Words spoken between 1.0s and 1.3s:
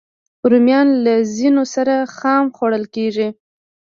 له